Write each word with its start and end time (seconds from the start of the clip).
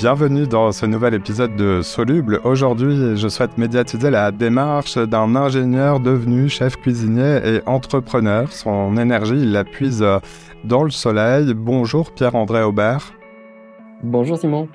bienvenue 0.00 0.46
dans 0.46 0.72
ce 0.72 0.86
nouvel 0.86 1.12
épisode 1.12 1.56
de 1.56 1.82
Soluble. 1.82 2.40
Aujourd'hui, 2.44 3.18
je 3.18 3.28
souhaite 3.28 3.58
médiatiser 3.58 4.08
la 4.08 4.32
démarche 4.32 4.96
d'un 4.96 5.36
ingénieur 5.36 6.00
devenu 6.00 6.48
chef 6.48 6.76
cuisinier 6.76 7.40
et 7.44 7.60
entrepreneur. 7.66 8.50
Son 8.50 8.96
énergie, 8.96 9.34
il 9.34 9.52
la 9.52 9.62
puise 9.62 10.02
dans 10.64 10.84
le 10.84 10.90
soleil. 10.90 11.52
Bonjour 11.52 12.12
Pierre-André 12.12 12.62
Aubert. 12.62 13.12
Bonjour 14.02 14.38
Simon. 14.38 14.68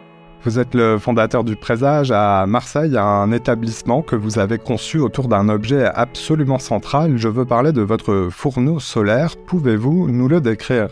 Vous 0.43 0.59
êtes 0.59 0.75
le 0.75 0.99
fondateur 0.99 1.43
du 1.43 1.55
Présage 1.55 2.11
à 2.11 2.45
Marseille, 2.45 2.95
un 2.95 3.31
établissement 3.31 4.03
que 4.03 4.15
vous 4.15 4.37
avez 4.37 4.59
conçu 4.59 4.99
autour 4.99 5.27
d'un 5.27 5.49
objet 5.49 5.85
absolument 5.85 6.59
central. 6.59 7.17
Je 7.17 7.29
veux 7.29 7.45
parler 7.45 7.71
de 7.71 7.81
votre 7.81 8.27
fourneau 8.29 8.79
solaire. 8.79 9.33
Pouvez-vous 9.47 10.07
nous 10.07 10.27
le 10.27 10.39
décrire? 10.39 10.89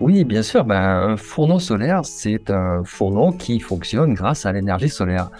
Oui, 0.00 0.24
bien 0.24 0.42
sûr. 0.42 0.64
Ben, 0.64 0.80
un 0.80 1.16
fourneau 1.16 1.58
solaire, 1.58 2.04
c'est 2.04 2.50
un 2.50 2.82
fourneau 2.84 3.32
qui 3.32 3.60
fonctionne 3.60 4.14
grâce 4.14 4.46
à 4.46 4.52
l'énergie 4.52 4.88
solaire. 4.88 5.30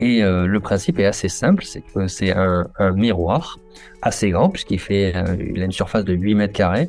Et 0.00 0.22
euh, 0.22 0.46
le 0.46 0.60
principe 0.60 0.98
est 0.98 1.04
assez 1.04 1.28
simple, 1.28 1.64
c'est 1.64 1.82
que 1.82 2.06
c'est 2.06 2.32
un, 2.34 2.68
miroir 2.94 3.58
assez 4.00 4.30
grand, 4.30 4.48
puisqu'il 4.48 4.78
fait 4.78 5.14
euh, 5.14 5.36
il 5.38 5.60
a 5.60 5.64
une 5.64 5.72
surface 5.72 6.04
de 6.04 6.14
8 6.14 6.34
mètres 6.36 6.52
carrés, 6.52 6.88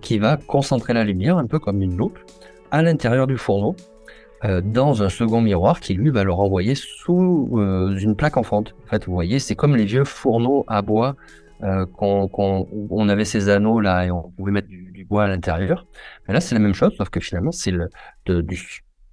qui 0.00 0.18
va 0.18 0.36
concentrer 0.36 0.92
la 0.92 1.04
lumière, 1.04 1.38
un 1.38 1.46
peu 1.46 1.58
comme 1.58 1.80
une 1.80 1.96
loupe, 1.96 2.18
à 2.70 2.82
l'intérieur 2.82 3.26
du 3.26 3.36
fourneau, 3.36 3.76
euh, 4.44 4.60
dans 4.64 5.02
un 5.02 5.08
second 5.08 5.40
miroir 5.40 5.80
qui, 5.80 5.94
lui, 5.94 6.10
va 6.10 6.24
le 6.24 6.32
renvoyer 6.32 6.74
sous 6.74 7.48
une 7.98 8.16
plaque 8.16 8.36
en 8.36 8.42
fonte. 8.42 8.74
En 8.86 8.90
fait, 8.90 9.06
vous 9.06 9.14
voyez, 9.14 9.38
c'est 9.38 9.54
comme 9.54 9.76
les 9.76 9.84
vieux 9.84 10.04
fourneaux 10.04 10.64
à 10.66 10.82
bois 10.82 11.16
qu'on, 11.96 12.30
on 12.90 13.08
avait 13.10 13.26
ces 13.26 13.50
anneaux 13.50 13.80
là 13.80 14.06
et 14.06 14.10
on 14.10 14.30
pouvait 14.30 14.50
mettre 14.50 14.68
du, 14.68 14.89
à 15.18 15.28
l'intérieur. 15.28 15.86
Mais 16.26 16.34
là, 16.34 16.40
c'est 16.40 16.54
la 16.54 16.60
même 16.60 16.74
chose, 16.74 16.94
sauf 16.96 17.08
que 17.08 17.20
finalement, 17.20 17.52
c'est 17.52 17.70
le, 17.70 17.88
de, 18.26 18.44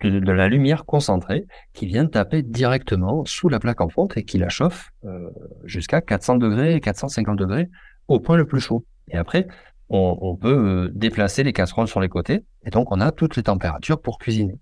de, 0.04 0.32
la 0.32 0.48
lumière 0.48 0.86
concentrée 0.86 1.46
qui 1.74 1.86
vient 1.88 2.06
taper 2.06 2.44
directement 2.44 3.26
sous 3.26 3.50
la 3.50 3.60
plaque 3.60 3.82
en 3.82 3.90
fonte 3.90 4.18
et 4.18 4.24
qui 4.24 4.38
la 4.38 4.50
chauffe 4.50 4.92
euh, 5.06 5.30
jusqu'à 5.64 6.02
400 6.02 6.38
degrés, 6.38 6.80
450 6.80 7.38
degrés 7.38 7.70
au 8.08 8.20
point 8.20 8.38
le 8.38 8.46
plus 8.46 8.62
chaud. 8.62 8.86
Et 9.10 9.18
après, 9.18 9.48
on, 9.90 10.18
on 10.22 10.36
peut 10.36 10.88
euh, 10.88 10.92
déplacer 10.94 11.44
les 11.44 11.54
casseroles 11.54 11.88
sur 11.88 12.02
les 12.02 12.10
côtés 12.10 12.44
et 12.66 12.70
donc 12.70 12.92
on 12.92 13.02
a 13.02 13.12
toutes 13.12 13.36
les 13.38 13.44
températures 13.44 14.02
pour 14.02 14.20
cuisiner. 14.20 14.60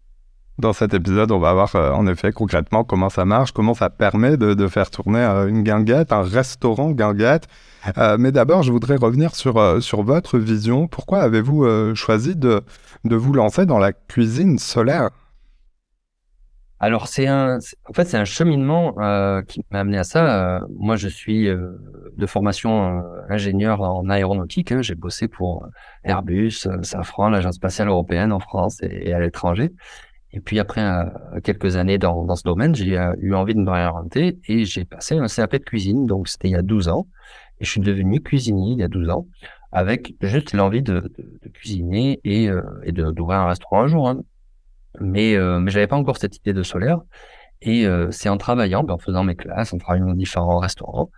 Dans 0.58 0.72
cet 0.72 0.94
épisode, 0.94 1.34
on 1.34 1.40
va 1.40 1.54
voir 1.54 1.76
euh, 1.76 1.92
en 1.92 2.08
effet 2.08 2.32
concrètement 2.32 2.86
comment 2.86 3.10
ça 3.10 3.26
marche, 3.26 3.52
comment 3.52 3.74
ça 3.74 3.90
permet 3.90 4.38
de, 4.38 4.68
faire 4.68 4.90
tourner 4.90 5.20
euh, 5.20 5.48
une 5.48 5.64
guinguette, 5.64 6.14
un 6.14 6.22
restaurant 6.22 6.92
guinguette. 6.92 7.50
Euh, 7.98 8.16
mais 8.18 8.32
d'abord, 8.32 8.64
je 8.64 8.72
voudrais 8.72 8.96
revenir 8.96 9.36
sur, 9.36 9.54
votre 10.04 10.38
vision. 10.40 10.88
Pourquoi 10.88 11.20
avez-vous 11.20 11.94
choisi 11.94 12.38
de, 12.38 12.62
de 13.04 13.16
vous 13.18 13.34
lancer 13.34 13.66
dans 13.66 13.80
la 13.80 13.92
cuisine 13.92 14.58
solaire? 14.58 15.10
Alors 16.80 17.08
c'est 17.08 17.28
un, 17.28 17.58
en 17.90 17.94
fait 17.94 18.06
c'est 18.06 18.18
un 18.18 18.26
cheminement 18.26 18.92
qui 19.48 19.62
m'a 19.72 19.80
amené 19.80 19.98
à 19.98 20.04
ça. 20.04 20.62
moi 20.78 20.98
je 20.98 21.08
suis 21.08 21.48
de 21.48 22.26
formation 22.26 23.02
ingénieur 23.30 23.82
en 23.82 24.10
aéronautique. 24.10 24.72
Hein. 24.72 24.82
J'ai 24.82 24.96
bossé 24.96 25.28
pour 25.28 25.68
Airbus, 26.04 26.68
Safran, 26.82 27.30
l'agence 27.30 27.56
spatiale 27.56 27.88
européenne 27.88 28.32
en 28.32 28.40
France 28.40 28.80
et 28.82 29.14
à 29.14 29.20
l'étranger. 29.20 29.72
Et 30.36 30.42
puis 30.42 30.60
après 30.60 30.82
euh, 30.82 31.40
quelques 31.42 31.78
années 31.78 31.98
dans, 31.98 32.26
dans 32.26 32.36
ce 32.36 32.44
domaine, 32.44 32.76
j'ai 32.76 32.98
euh, 32.98 33.16
eu 33.20 33.34
envie 33.34 33.56
de 33.56 33.62
me 33.62 33.72
réorienter 33.72 34.38
et 34.50 34.66
j'ai 34.66 34.84
passé 34.84 35.16
un 35.16 35.28
CAP 35.28 35.54
de 35.54 35.58
cuisine. 35.60 36.06
Donc 36.06 36.28
c'était 36.28 36.50
il 36.50 36.52
y 36.52 36.58
a 36.58 36.62
12 36.62 36.90
ans. 36.90 37.08
Et 37.62 37.66
je 37.66 37.72
suis 37.72 37.80
devenu 37.80 38.22
cuisinier 38.22 38.74
il 38.74 38.80
y 38.80 38.84
a 38.84 38.90
12 38.90 39.10
ans 39.10 39.28
avec 39.72 40.14
juste 40.22 40.54
l'envie 40.54 40.82
de, 40.82 41.10
cuisiner 41.54 42.20
et, 42.26 42.50
euh, 42.50 42.62
et 42.84 42.92
d'ouvrir 42.92 43.40
un 43.40 43.48
restaurant 43.48 43.84
un 43.84 43.88
jour. 43.88 44.10
Hein. 44.10 44.22
Mais, 45.00 45.38
mais 45.60 45.72
j'avais 45.72 45.88
pas 45.88 45.98
encore 45.98 46.16
cette 46.16 46.38
idée 46.38 46.54
de 46.54 46.64
solaire. 46.64 47.02
Et 47.62 47.86
c'est 48.12 48.30
en 48.30 48.38
travaillant, 48.38 48.84
ben, 48.84 48.94
en 48.94 48.98
faisant 48.98 49.26
mes 49.26 49.36
classes, 49.36 49.74
en 49.74 49.78
travaillant 49.78 50.06
dans 50.06 50.14
différents 50.14 50.60
restaurants, 50.60 51.10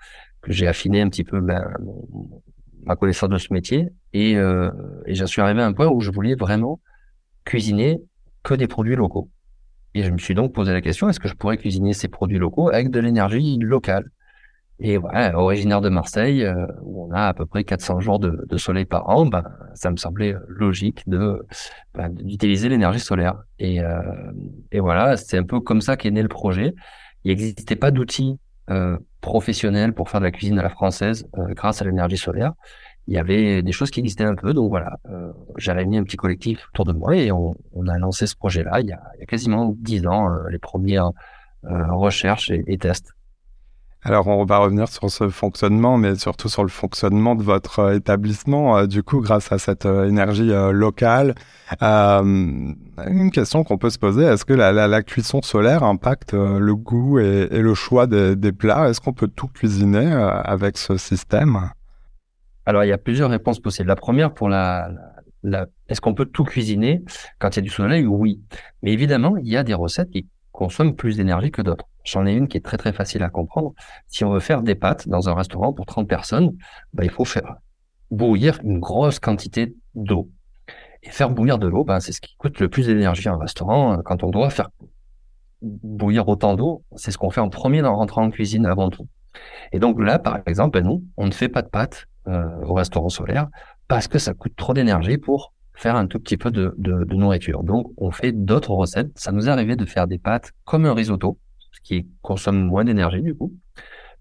que 0.41 0.51
j'ai 0.51 0.65
affiné 0.65 1.01
un 1.01 1.09
petit 1.09 1.23
peu 1.23 1.41
ben, 1.41 1.63
ma 2.83 2.95
connaissance 2.95 3.29
de 3.29 3.37
ce 3.37 3.53
métier. 3.53 3.89
Et, 4.13 4.31
et 4.31 5.13
j'en 5.13 5.27
suis 5.27 5.41
arrivé 5.41 5.61
à 5.61 5.67
un 5.67 5.73
point 5.73 5.85
où 5.89 6.01
je 6.01 6.09
voulais 6.09 6.33
vraiment 6.33 6.79
cuisiner 7.45 8.01
que 8.47 8.53
des 8.53 8.67
produits 8.67 8.95
locaux. 8.95 9.29
Et 9.93 10.03
je 10.03 10.11
me 10.11 10.17
suis 10.17 10.33
donc 10.33 10.53
posé 10.53 10.71
la 10.71 10.81
question, 10.81 11.09
est-ce 11.09 11.19
que 11.19 11.27
je 11.27 11.33
pourrais 11.33 11.57
cuisiner 11.57 11.93
ces 11.93 12.07
produits 12.07 12.39
locaux 12.39 12.69
avec 12.69 12.89
de 12.89 12.99
l'énergie 12.99 13.57
locale? 13.59 14.09
Et 14.79 14.97
originaire 14.97 15.81
de 15.81 15.89
Marseille, 15.89 16.43
euh, 16.43 16.67
où 16.83 17.07
on 17.07 17.11
a 17.11 17.23
à 17.27 17.33
peu 17.33 17.47
près 17.47 17.63
400 17.63 17.99
jours 17.99 18.19
de, 18.19 18.57
soleil 18.57 18.85
par 18.85 19.09
an, 19.09 19.25
ben, 19.25 19.43
ça 19.73 19.89
me 19.89 19.97
semblait 19.97 20.35
logique 20.47 21.01
de 21.09 21.43
ben, 21.95 22.09
d'utiliser 22.09 22.69
l'énergie 22.69 22.99
solaire. 22.99 23.35
Et, 23.57 23.81
euh, 23.81 23.99
et 24.71 24.79
voilà, 24.79 25.17
c'est 25.17 25.37
un 25.37 25.43
peu 25.43 25.59
comme 25.59 25.81
ça 25.81 25.97
qu'est 25.97 26.11
né 26.11 26.21
le 26.21 26.27
projet. 26.27 26.75
Il 27.23 27.29
n'existait 27.29 27.75
pas 27.75 27.89
d'outils 27.89 28.39
euh, 28.69 28.97
professionnels 29.19 29.93
pour 29.93 30.11
faire 30.11 30.21
de 30.21 30.25
la 30.25 30.31
cuisine 30.31 30.59
à 30.59 30.63
la 30.63 30.69
française 30.69 31.27
grâce 31.33 31.81
à 31.81 31.85
l'énergie 31.85 32.17
solaire 32.17 32.53
il 33.07 33.13
y 33.13 33.17
avait 33.17 33.61
des 33.61 33.71
choses 33.71 33.89
qui 33.89 34.01
existaient 34.01 34.25
un 34.25 34.35
peu. 34.35 34.53
Donc 34.53 34.69
voilà, 34.69 34.97
euh, 35.09 35.31
j'ai 35.57 35.71
réuni 35.71 35.97
un 35.97 36.03
petit 36.03 36.17
collectif 36.17 36.67
autour 36.73 36.85
de 36.85 36.93
moi 36.93 37.15
et 37.15 37.31
on, 37.31 37.55
a 37.87 37.97
lancé 37.97 38.27
ce 38.27 38.35
projet-là 38.35 38.81
il, 38.81 38.87
y 38.87 38.91
a 38.91 39.25
quasiment 39.27 39.73
dix 39.77 40.05
ans, 40.07 40.29
euh, 40.29 40.49
les 40.49 40.59
premières 40.59 41.11
euh, 41.65 41.93
recherches 41.93 42.51
et, 42.51 42.77
tests. 42.77 43.13
Alors, 44.03 44.27
on 44.27 44.45
va 44.45 44.59
revenir 44.59 44.87
sur 44.87 45.09
ce 45.09 45.27
fonctionnement, 45.27 45.97
mais 45.97 46.15
surtout 46.15 46.49
sur 46.49 46.63
le 46.63 46.69
fonctionnement 46.69 47.35
de 47.35 47.43
votre 47.43 47.93
établissement, 47.93 48.85
du 48.85 49.03
coup, 49.03 49.21
grâce 49.21 49.51
à 49.51 49.57
cette 49.57 49.85
énergie 49.85 50.51
locale. 50.71 51.33
une 51.81 53.31
question 53.33 53.63
qu'on 53.63 53.77
peut 53.77 53.89
se 53.89 53.97
poser, 53.97 54.23
est-ce 54.23 54.45
que 54.45 54.53
la, 54.53 55.03
cuisson 55.03 55.41
solaire 55.41 55.83
impacte 55.83 56.33
le 56.33 56.75
goût 56.75 57.19
et, 57.19 57.49
le 57.49 57.73
choix 57.73 58.07
des 58.07 58.51
plats? 58.53 58.87
Est-ce 58.87 59.01
qu'on 59.01 59.13
peut 59.13 59.27
tout 59.27 59.47
cuisiner 59.47 60.05
avec 60.05 60.77
ce 60.77 60.95
système? 60.95 61.71
Alors, 62.67 62.83
il 62.83 62.89
y 62.89 62.91
a 62.91 62.97
plusieurs 62.97 63.29
réponses 63.29 63.61
possibles. 63.61 63.87
La 63.87 63.95
première, 63.95 64.33
pour 64.33 64.49
la, 64.49 64.91
la, 65.41 65.67
est-ce 65.87 66.01
qu'on 66.01 66.13
peut 66.13 66.25
tout 66.25 66.43
cuisiner 66.43 67.01
quand 67.39 67.55
il 67.55 67.55
y 67.55 67.59
a 67.59 67.61
du 67.61 67.69
soleil? 67.69 68.05
Oui. 68.05 68.41
Mais 68.83 68.91
évidemment, 68.91 69.37
il 69.37 69.47
y 69.47 69.55
a 69.55 69.63
des 69.63 69.73
recettes 69.73 70.09
qui 70.09 70.27
consomment 70.51 70.93
plus 70.93 71.15
d'énergie 71.15 71.49
que 71.49 71.61
d'autres. 71.61 71.85
J'en 72.03 72.25
ai 72.25 72.33
une 72.33 72.49
qui 72.49 72.57
est 72.57 72.65
très 72.65 72.75
très 72.75 72.91
facile 72.91 73.23
à 73.23 73.29
comprendre. 73.29 73.73
Si 74.09 74.25
on 74.25 74.33
veut 74.33 74.41
faire 74.41 74.63
des 74.63 74.75
pâtes 74.75 75.07
dans 75.07 75.29
un 75.29 75.33
restaurant 75.33 75.71
pour 75.71 75.85
30 75.85 76.09
personnes, 76.09 76.57
bah, 76.91 77.05
il 77.05 77.09
faut 77.09 77.23
faire 77.23 77.55
bouillir 78.11 78.59
une 78.65 78.79
grosse 78.79 79.19
quantité 79.19 79.73
d'eau. 79.95 80.29
Et 81.03 81.09
faire 81.09 81.29
bouillir 81.29 81.59
de 81.59 81.67
l'eau, 81.67 81.85
bah, 81.85 82.01
c'est 82.01 82.11
ce 82.11 82.19
qui 82.19 82.35
coûte 82.35 82.59
le 82.59 82.67
plus 82.67 82.87
d'énergie 82.87 83.29
à 83.29 83.31
un 83.31 83.37
restaurant. 83.37 83.99
Quand 84.03 84.23
on 84.23 84.29
doit 84.29 84.49
faire 84.49 84.71
bouillir 85.61 86.27
autant 86.27 86.55
d'eau, 86.55 86.83
c'est 86.97 87.11
ce 87.11 87.17
qu'on 87.17 87.29
fait 87.29 87.39
en 87.39 87.49
premier 87.49 87.81
en 87.83 87.95
rentrant 87.95 88.23
en 88.23 88.29
cuisine 88.29 88.65
avant 88.65 88.89
tout. 88.89 89.07
Et 89.71 89.79
donc 89.79 90.01
là, 90.01 90.19
par 90.19 90.39
exemple, 90.47 90.81
ben 90.81 90.85
nous, 90.85 91.05
on 91.15 91.27
ne 91.27 91.31
fait 91.31 91.47
pas 91.47 91.61
de 91.61 91.69
pâtes 91.69 92.07
euh, 92.27 92.43
au 92.63 92.73
restaurant 92.73 93.09
solaire 93.09 93.47
parce 93.87 94.07
que 94.07 94.19
ça 94.19 94.33
coûte 94.33 94.53
trop 94.55 94.73
d'énergie 94.73 95.17
pour 95.17 95.53
faire 95.73 95.95
un 95.95 96.07
tout 96.07 96.19
petit 96.19 96.37
peu 96.37 96.51
de, 96.51 96.73
de, 96.77 97.03
de 97.03 97.15
nourriture. 97.15 97.63
Donc, 97.63 97.91
on 97.97 98.11
fait 98.11 98.31
d'autres 98.31 98.71
recettes. 98.71 99.11
Ça 99.15 99.31
nous 99.31 99.47
est 99.47 99.51
arrivé 99.51 99.75
de 99.75 99.85
faire 99.85 100.07
des 100.07 100.17
pâtes 100.17 100.51
comme 100.65 100.85
un 100.85 100.93
risotto, 100.93 101.37
ce 101.71 101.79
qui 101.81 102.07
consomme 102.21 102.65
moins 102.65 102.83
d'énergie 102.83 103.21
du 103.21 103.35
coup. 103.35 103.53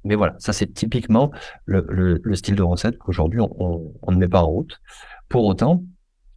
Mais 0.05 0.15
voilà, 0.15 0.35
ça 0.39 0.53
c'est 0.53 0.73
typiquement 0.73 1.33
le, 1.65 1.85
le, 1.89 2.21
le, 2.23 2.35
style 2.37 2.55
de 2.55 2.63
recette 2.63 2.97
qu'aujourd'hui 2.99 3.41
on, 3.41 3.93
on, 4.03 4.13
ne 4.13 4.17
met 4.19 4.29
pas 4.29 4.43
en 4.43 4.47
route. 4.47 4.81
Pour 5.29 5.45
autant, 5.47 5.83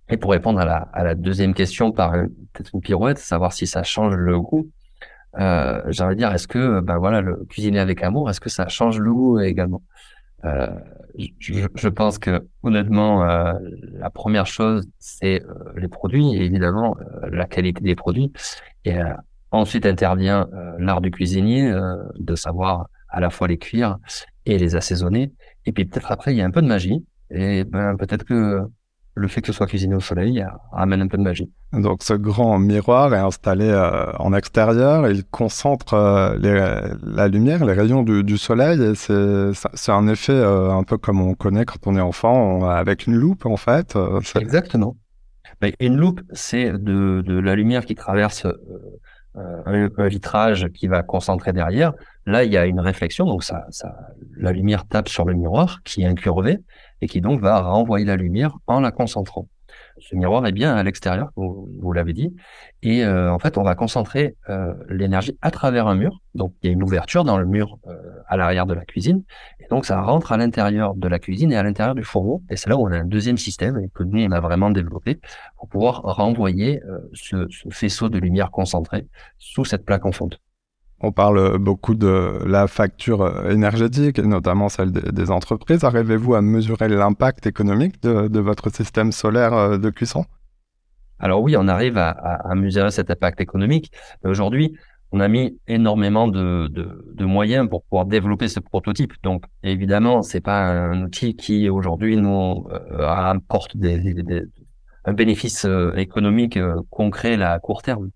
et 0.10 0.18
pour 0.18 0.32
répondre 0.32 0.60
à 0.60 0.66
la, 0.66 0.78
à 0.94 1.04
la 1.04 1.14
deuxième 1.14 1.54
question 1.54 1.92
par 1.92 2.14
peut-être 2.14 2.72
une 2.74 2.82
pirouette, 2.82 3.20
savoir 3.20 3.54
si 3.54 3.68
ça 3.68 3.84
change 3.84 4.16
le 4.16 4.40
goût, 4.40 4.70
euh, 5.38 5.82
j'aimerais 5.90 6.16
dire, 6.16 6.34
est-ce 6.34 6.48
que 6.48 6.80
ben 6.80 6.98
voilà, 6.98 7.22
le 7.22 7.46
cuisiner 7.46 7.80
avec 7.80 8.02
amour, 8.02 8.30
est-ce 8.30 8.40
que 8.40 8.50
ça 8.50 8.68
change 8.68 9.00
le 9.00 9.14
goût 9.14 9.40
également? 9.40 9.84
Euh, 10.46 10.68
je, 11.40 11.88
pense 11.90 12.18
que 12.18 12.48
honnêtement, 12.64 13.24
euh, 13.24 13.54
la 13.94 14.10
première 14.10 14.46
chose, 14.46 14.88
c'est 15.00 15.44
euh, 15.44 15.54
les 15.76 15.88
produits 15.88 16.36
et 16.36 16.46
évidemment 16.46 16.98
euh, 17.00 17.30
la 17.30 17.46
qualité 17.46 17.82
des 17.82 17.96
produits. 17.96 18.32
Et 18.86 18.96
ensuite 19.52 19.86
intervient 19.86 20.48
l'art 20.78 21.02
du 21.02 21.12
cuisinier, 21.12 21.74
de 22.18 22.36
savoir 22.36 22.88
à 23.10 23.20
la 23.20 23.30
fois 23.30 23.48
les 23.48 23.58
cuire 23.58 23.98
et 24.46 24.58
les 24.58 24.76
assaisonner. 24.76 25.34
Et 25.66 25.74
puis 25.74 25.86
peut-être 25.86 26.12
après, 26.12 26.34
il 26.34 26.38
y 26.38 26.42
a 26.42 26.46
un 26.46 26.52
peu 26.52 26.62
de 26.62 26.68
magie. 26.68 27.06
Et 27.30 27.66
ben 27.66 27.98
peut-être 27.98 28.24
que 28.24 28.62
le 29.16 29.28
fait 29.28 29.42
que 29.42 29.48
ce 29.48 29.54
soit 29.54 29.68
cuisiné 29.68 29.96
au 29.96 30.00
soleil 30.00 30.46
amène 30.72 31.02
un 31.02 31.08
peu 31.08 31.18
de 31.18 31.24
magie. 31.24 31.52
Donc 31.74 32.04
ce 32.04 32.14
grand 32.14 32.58
miroir 32.58 33.14
est 33.14 33.20
installé 33.20 33.68
euh, 33.68 34.12
en 34.18 34.34
extérieur, 34.34 35.08
il 35.08 35.24
concentre 35.26 35.94
euh, 35.94 36.96
la 37.04 37.28
lumière, 37.28 37.64
les 37.66 37.74
rayons 37.74 38.04
du, 38.04 38.38
soleil, 38.38 38.82
et 38.82 38.96
c'est 38.96 39.92
un 39.92 40.08
effet 40.08 40.34
euh, 40.34 40.72
un 40.72 40.84
peu 40.84 40.98
comme 40.98 41.22
on 41.22 41.36
connaît 41.36 41.66
quand 41.66 41.86
on 41.86 41.96
est 41.96 42.02
enfant, 42.02 42.68
avec 42.70 43.08
une 43.08 43.16
loupe 43.16 43.46
en 43.46 43.58
fait. 43.58 43.98
Exactement. 44.40 44.96
Mais 45.62 45.74
une 45.80 45.98
loupe, 45.98 46.22
c'est 46.32 46.72
de, 46.72 47.22
de, 47.22 47.40
la 47.40 47.56
lumière 47.56 47.86
qui 47.86 47.94
traverse 47.94 48.48
un, 49.36 49.90
un, 49.98 50.08
vitrage 50.08 50.68
qui 50.74 50.88
va 50.88 51.04
concentrer 51.04 51.54
derrière. 51.54 51.94
Là, 52.26 52.46
il 52.46 52.52
y 52.52 52.58
a 52.58 52.66
une 52.66 52.80
réflexion, 52.80 53.26
donc 53.26 53.44
ça, 53.44 53.66
ça, 53.70 53.94
la 54.38 54.52
lumière 54.54 54.88
tape 54.88 55.10
sur 55.10 55.26
le 55.26 55.34
miroir 55.34 55.82
qui 55.84 56.04
est 56.04 56.06
incurvé 56.06 56.60
et 57.02 57.08
qui 57.08 57.22
donc 57.22 57.42
va 57.42 57.62
renvoyer 57.62 58.06
la 58.06 58.16
lumière 58.16 58.58
en 58.68 58.80
la 58.80 58.92
concentrant. 58.92 59.48
Ce 60.00 60.16
miroir 60.16 60.46
est 60.46 60.52
bien 60.52 60.76
à 60.76 60.84
l'extérieur, 60.84 61.32
vous, 61.36 61.70
vous 61.80 61.94
l'avez 61.94 62.14
dit. 62.14 62.36
Et 62.82 63.04
euh, 63.04 63.32
en 63.32 63.40
fait, 63.40 63.58
on 63.58 63.64
va 63.64 63.76
concentrer 63.76 64.36
euh, 64.50 64.74
l'énergie 64.90 65.38
à 65.42 65.52
travers 65.52 65.88
un 65.88 65.96
mur. 65.96 66.22
Donc, 66.36 66.54
il 66.62 66.68
y 66.68 66.70
a 66.70 66.74
une 66.74 66.84
ouverture 66.84 67.24
dans 67.24 67.38
le 67.38 67.46
mur 67.46 67.78
euh, 67.88 67.96
à 68.28 68.38
l'arrière 68.38 68.66
de 68.66 68.74
la 68.74 68.86
cuisine. 68.86 69.24
Et 69.60 69.68
donc, 69.70 69.86
ça 69.86 70.02
rentre 70.02 70.32
à 70.32 70.38
l'intérieur 70.38 70.96
de 70.96 71.08
la 71.08 71.20
cuisine 71.20 71.52
et 71.52 71.58
à 71.58 71.64
l'intérieur 71.64 71.96
du 71.96 72.04
fourneau. 72.04 72.42
Et 72.50 72.56
c'est 72.56 72.70
là 72.70 72.78
où 72.78 72.88
on 72.88 72.92
a 72.92 72.98
un 72.98 73.06
deuxième 73.06 73.38
système 73.38 73.90
que 73.94 74.04
nous, 74.04 74.24
on 74.24 74.32
a 74.32 74.40
vraiment 74.40 74.70
développé 74.70 75.20
pour 75.58 75.68
pouvoir 75.68 76.02
renvoyer 76.02 76.82
ce, 77.14 77.48
ce, 77.50 77.70
faisceau 77.70 78.10
de 78.10 78.20
lumière 78.20 78.52
concentrée 78.52 79.06
sous 79.38 79.66
cette 79.66 79.86
plaque 79.86 80.06
en 80.06 80.12
fonte. 80.12 80.40
On 81.02 81.12
parle 81.12 81.58
beaucoup 81.58 81.96
de 81.96 82.44
la 82.46 82.68
facture 82.68 83.50
énergétique, 83.50 84.20
et 84.20 84.24
notamment 84.24 84.68
celle 84.68 84.92
des, 84.92 85.32
entreprises. 85.32 85.84
Arrivez-vous 85.84 86.36
à 86.36 86.42
mesurer 86.42 86.90
l'impact 86.90 87.48
économique 87.48 88.02
de, 88.04 88.40
votre 88.40 88.70
système 88.70 89.12
solaire 89.12 89.80
de 89.80 89.90
cuisson? 89.90 90.26
Alors 91.20 91.42
oui, 91.42 91.56
on 91.58 91.68
arrive 91.68 91.98
à, 91.98 92.54
mesurer 92.56 92.92
cet 92.92 93.12
impact 93.12 93.42
économique. 93.42 93.92
Aujourd'hui, 94.24 94.74
on 95.12 95.20
a 95.20 95.28
mis 95.28 95.60
énormément 95.68 96.28
de, 96.28 97.24
moyens 97.24 97.68
pour 97.70 97.84
pouvoir 97.84 98.06
développer 98.06 98.48
ce 98.48 98.60
prototype. 98.60 99.14
Donc 99.24 99.44
évidemment, 99.64 100.22
c'est 100.22 100.42
pas 100.42 100.68
un 100.68 101.04
outil 101.04 101.36
qui 101.36 101.70
aujourd'hui 101.70 102.18
nous 102.18 102.68
euh, 102.72 103.08
apporte 103.08 103.76
un 105.06 105.14
bénéfice 105.14 105.66
euh, 105.66 105.94
économique 105.96 106.58
euh, 106.58 106.76
concret 106.90 107.42
à 107.42 107.58
court 107.60 107.82
terme. 107.82 108.10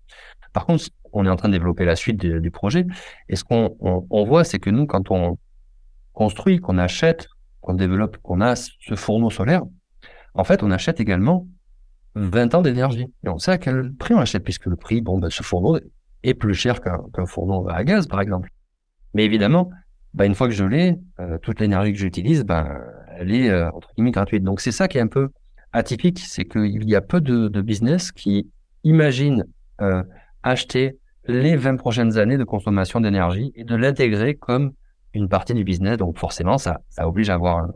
Par 0.52 0.66
contre, 0.66 0.84
on 1.14 1.26
est 1.26 1.30
en 1.30 1.36
train 1.36 1.48
de 1.48 1.54
développer 1.54 1.84
la 1.84 1.96
suite 1.96 2.18
du, 2.18 2.50
projet. 2.50 2.86
Et 3.28 3.36
ce 3.36 3.44
qu'on 3.44 3.76
on, 3.80 4.24
voit, 4.24 4.44
c'est 4.44 4.58
que 4.58 4.70
nous, 4.70 4.86
quand 4.86 5.10
on 5.10 5.38
construit, 6.12 6.58
qu'on 6.58 6.78
achète, 6.78 7.28
qu'on 7.60 7.74
développe, 7.74 8.18
qu'on 8.18 8.40
a 8.40 8.56
ce 8.56 8.94
fourneau 8.94 9.30
solaire, 9.30 9.62
en 10.34 10.44
fait, 10.44 10.62
on 10.62 10.70
achète 10.70 11.00
également 11.00 11.46
20 12.16 12.54
ans 12.54 12.62
d'énergie. 12.62 13.06
Et 13.24 13.28
on 13.28 13.38
sait 13.38 13.52
à 13.52 13.58
quel 13.58 13.92
prix 13.94 14.14
on 14.14 14.18
achète, 14.18 14.44
puisque 14.44 14.66
le 14.66 14.76
prix, 14.76 15.00
bon, 15.00 15.18
ben, 15.18 15.30
ce 15.30 15.42
fourneau 15.42 15.78
est 16.22 16.34
plus 16.34 16.54
cher 16.54 16.80
qu'un 16.80 17.26
fourneau 17.26 17.68
à 17.68 17.84
gaz, 17.84 18.06
par 18.06 18.20
exemple. 18.20 18.50
Mais 19.14 19.24
évidemment, 19.24 19.70
ben, 20.14 20.24
une 20.26 20.34
fois 20.34 20.48
que 20.48 20.54
je 20.54 20.64
l'ai, 20.64 20.96
euh, 21.20 21.38
toute 21.38 21.60
l'énergie 21.60 21.92
que 21.92 21.98
j'utilise, 21.98 22.44
ben, 22.44 22.80
elle 23.16 23.32
est, 23.32 23.50
euh, 23.50 23.70
entre 23.70 23.92
guillemets, 23.94 24.10
gratuite. 24.10 24.42
Donc, 24.42 24.60
c'est 24.60 24.72
ça 24.72 24.88
qui 24.88 24.98
est 24.98 25.00
un 25.00 25.08
peu 25.08 25.28
atypique, 25.72 26.20
c'est 26.20 26.44
qu'il 26.44 26.88
y 26.88 26.94
a 26.94 27.00
peu 27.00 27.20
de, 27.20 27.48
de 27.48 27.60
business 27.60 28.12
qui 28.12 28.48
imaginent 28.84 29.44
euh, 29.80 30.02
acheter 30.42 30.98
les 31.26 31.56
20 31.56 31.76
prochaines 31.76 32.18
années 32.18 32.36
de 32.36 32.44
consommation 32.44 33.00
d'énergie 33.00 33.52
et 33.54 33.64
de 33.64 33.74
l'intégrer 33.74 34.34
comme 34.34 34.72
une 35.12 35.28
partie 35.28 35.54
du 35.54 35.64
business. 35.64 35.96
Donc, 35.96 36.18
forcément, 36.18 36.58
ça, 36.58 36.80
ça 36.88 37.06
oblige 37.08 37.30
à 37.30 37.34
avoir 37.34 37.58
un, 37.58 37.70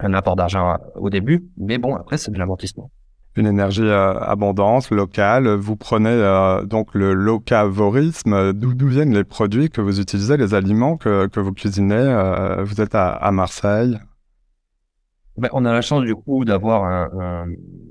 un 0.00 0.14
apport 0.14 0.36
d'argent 0.36 0.76
au 0.96 1.10
début, 1.10 1.44
mais 1.56 1.78
bon, 1.78 1.94
après, 1.96 2.18
c'est 2.18 2.30
de 2.30 2.38
l'amortissement 2.38 2.90
une 3.36 3.46
énergie 3.46 3.82
euh, 3.82 4.18
abondante, 4.18 4.90
locale. 4.90 5.48
Vous 5.48 5.76
prenez 5.76 6.10
euh, 6.10 6.64
donc 6.64 6.94
le 6.94 7.14
locavorisme. 7.14 8.52
D'où 8.52 8.86
viennent 8.86 9.14
les 9.14 9.24
produits 9.24 9.70
que 9.70 9.80
vous 9.80 10.00
utilisez, 10.00 10.36
les 10.36 10.54
aliments 10.54 10.96
que, 10.96 11.26
que 11.28 11.40
vous 11.40 11.52
cuisinez 11.52 11.94
euh, 11.94 12.62
Vous 12.64 12.80
êtes 12.80 12.94
à, 12.94 13.30
Marseille? 13.32 13.98
Ben, 15.36 15.48
On 15.52 15.64
a 15.64 15.72
la 15.72 15.80
chance 15.80 16.02
du 16.02 16.14
coup 16.14 16.44
d'avoir 16.44 16.84
un, 16.84 17.46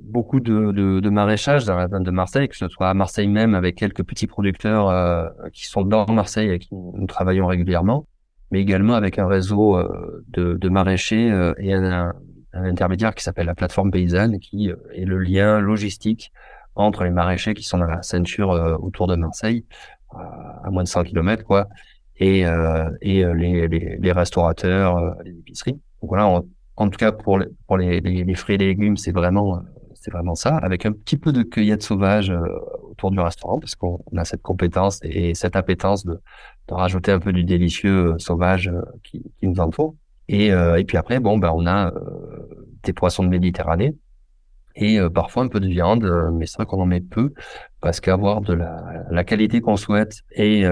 beaucoup 0.06 0.40
de, 0.40 0.72
de, 0.72 1.00
de, 1.00 1.10
maraîchage 1.10 1.66
dans 1.66 1.76
la 1.76 1.88
zone 1.88 2.04
de 2.04 2.12
Marseille, 2.12 2.48
que 2.48 2.58
ce 2.58 2.68
soit 2.68 2.90
à 2.90 2.94
Marseille 2.94 3.28
même 3.28 3.56
avec 3.56 3.76
quelques 3.76 4.04
petits 4.04 4.28
producteurs 4.28 5.32
qui 5.54 5.66
sont 5.66 5.84
dans 5.84 6.06
Marseille 6.12 6.50
et 6.50 6.60
qui 6.60 6.70
nous 6.74 7.08
travaillons 7.08 7.48
régulièrement, 7.48 8.06
mais 8.52 8.62
également 8.62 8.94
avec 8.94 9.20
un 9.20 9.28
réseau 9.28 9.78
de, 10.30 10.54
de 10.54 10.70
maraîchers 10.70 11.54
et 11.58 11.74
un, 11.74 12.14
un 12.54 12.64
intermédiaire 12.66 13.16
qui 13.16 13.24
s'appelle 13.24 13.46
la 13.46 13.56
plateforme 13.56 13.92
paysanne, 13.92 14.40
qui 14.40 14.72
euh, 14.72 14.76
est 14.94 15.06
le 15.06 15.18
lien 15.20 15.60
logistique 15.60 16.32
entre 16.76 17.04
les 17.04 17.10
maraîchers 17.10 17.54
qui 17.54 17.64
sont 17.64 17.78
dans 17.78 17.86
la 17.86 18.02
ceinture 18.02 18.52
euh, 18.52 18.76
autour 18.78 19.08
de 19.08 19.16
Marseille, 19.16 19.66
euh, 20.16 20.18
à 20.64 20.70
moins 20.70 20.84
de 20.84 20.88
100 20.88 21.04
km, 21.04 21.44
quoi, 21.44 21.68
et, 22.18 22.42
et 23.02 23.26
les, 23.26 23.68
les, 23.68 23.98
les, 23.98 24.12
restaurateurs, 24.12 25.16
les 25.26 25.32
épiceries. 25.32 25.80
Donc 26.02 26.10
voilà, 26.10 26.42
en 26.82 26.90
tout 26.90 26.98
cas 26.98 27.12
pour 27.12 27.38
les, 27.38 27.48
fruits 28.36 28.56
et 28.56 28.58
les 28.58 28.68
légumes, 28.68 28.98
c'est 28.98 29.12
vraiment 29.12 29.62
c'est 29.94 30.12
vraiment 30.12 30.34
ça, 30.34 30.58
avec 30.58 30.88
un 30.88 30.94
petit 30.94 31.16
peu 31.16 31.32
de 31.32 31.44
cueillette 31.44 31.84
sauvage 31.84 32.34
autour 32.90 33.12
du 33.12 33.20
restaurant, 33.20 33.60
parce 33.60 33.76
qu'on 33.76 34.00
a 34.18 34.26
cette 34.26 34.42
compétence 34.42 35.00
et 35.04 35.36
cette 35.36 35.56
appétence 35.56 36.06
de, 36.06 36.20
rajouter 36.70 37.12
un 37.12 37.20
peu 37.20 37.34
du 37.34 37.44
délicieux 37.44 38.16
sauvage 38.18 38.72
qui, 39.04 39.22
qui 39.38 39.48
nous 39.48 39.60
entoure. 39.60 39.94
Et, 40.32 40.54
euh, 40.54 40.78
et 40.78 40.86
puis 40.86 40.98
après, 40.98 41.20
bon, 41.20 41.38
ben, 41.38 41.52
on 41.54 41.66
a 41.66 41.94
euh, 41.94 42.68
des 42.84 42.94
poissons 42.94 43.24
de 43.24 43.28
Méditerranée 43.28 43.96
et 44.76 44.98
euh, 44.98 45.10
parfois 45.10 45.44
un 45.44 45.50
peu 45.50 45.60
de 45.60 45.68
viande, 45.68 46.10
mais 46.34 46.46
c'est 46.46 46.56
vrai 46.56 46.66
qu'on 46.66 46.82
en 46.82 46.86
met 46.86 47.02
peu 47.02 47.34
parce 47.82 48.00
qu'avoir 48.00 48.40
de 48.40 48.54
la, 48.54 49.04
la 49.12 49.24
qualité 49.26 49.60
qu'on 49.60 49.76
souhaite 49.76 50.22
et 50.32 50.64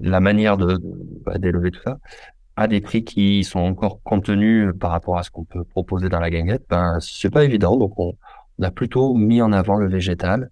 la 0.00 0.20
manière 0.20 0.56
de, 0.56 0.80
bah, 1.24 1.38
d'élever 1.38 1.70
tout 1.70 1.82
ça 1.82 1.98
à 2.58 2.66
des 2.66 2.80
prix 2.80 3.04
qui 3.04 3.44
sont 3.44 3.60
encore 3.60 4.02
contenus 4.02 4.72
par 4.78 4.90
rapport 4.90 5.16
à 5.18 5.22
ce 5.22 5.30
qu'on 5.30 5.44
peut 5.44 5.64
proposer 5.64 6.08
dans 6.08 6.20
la 6.20 6.30
guinguette, 6.30 6.64
ben 6.68 6.98
c'est 7.00 7.30
pas 7.30 7.44
évident. 7.44 7.76
Donc 7.76 7.98
on, 7.98 8.14
on, 8.58 8.62
a 8.62 8.70
plutôt 8.70 9.14
mis 9.14 9.40
en 9.40 9.52
avant 9.52 9.76
le 9.76 9.88
végétal 9.88 10.50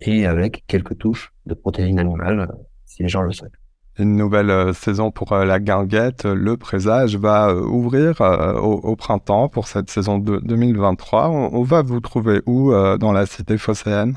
et 0.00 0.26
avec 0.26 0.64
quelques 0.66 0.98
touches 0.98 1.32
de 1.46 1.54
protéines 1.54 1.98
animales 1.98 2.48
si 2.84 3.02
les 3.02 3.08
gens 3.08 3.22
le 3.22 3.32
souhaitent 3.32 3.54
une 3.98 4.16
nouvelle 4.16 4.50
euh, 4.50 4.72
saison 4.72 5.10
pour 5.10 5.32
euh, 5.32 5.44
la 5.44 5.60
guinguette. 5.60 6.24
Le 6.24 6.56
présage 6.56 7.16
va 7.16 7.48
euh, 7.48 7.60
ouvrir 7.60 8.20
au, 8.20 8.96
printemps 8.96 9.48
pour 9.48 9.68
cette 9.68 9.90
saison 9.90 10.18
de 10.18 10.38
2023. 10.38 11.28
On, 11.28 11.62
va 11.62 11.82
vous 11.82 12.00
trouver 12.00 12.42
où 12.46 12.72
dans 12.72 13.12
la 13.12 13.26
cité 13.26 13.58
phocéenne? 13.58 14.16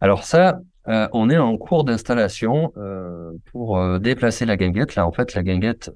Alors 0.00 0.24
ça, 0.24 0.58
on 0.86 1.30
est 1.30 1.38
en 1.38 1.56
cours 1.56 1.84
d'installation 1.84 2.72
pour 3.52 3.98
déplacer 4.00 4.46
la 4.46 4.56
guinguette. 4.56 4.94
Là, 4.94 5.06
en 5.06 5.12
fait, 5.12 5.34
la 5.34 5.42
guinguette 5.42 5.90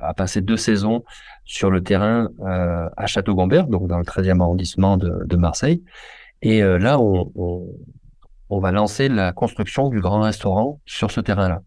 a 0.00 0.14
passé 0.14 0.40
deux 0.40 0.56
saisons 0.56 1.04
sur 1.44 1.70
le 1.70 1.82
terrain 1.82 2.28
à 2.96 3.06
Château-Gombert, 3.06 3.66
donc 3.66 3.86
dans 3.86 3.98
le 3.98 4.04
13e 4.04 4.40
arrondissement 4.40 4.96
de, 4.96 5.36
Marseille. 5.36 5.82
Et 6.42 6.62
là, 6.62 6.98
on, 7.00 7.30
on 8.50 8.58
va 8.58 8.72
lancer 8.72 9.08
la 9.08 9.32
construction 9.32 9.88
du 9.88 10.00
grand 10.00 10.20
restaurant 10.20 10.80
sur 10.84 11.10
ce 11.10 11.20
terrain-là. 11.20 11.62